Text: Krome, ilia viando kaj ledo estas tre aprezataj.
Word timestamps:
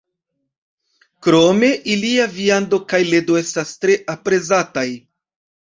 Krome, 1.27 1.69
ilia 1.97 2.27
viando 2.39 2.81
kaj 2.95 3.03
ledo 3.13 3.39
estas 3.43 3.77
tre 3.85 3.99
aprezataj. 4.15 4.89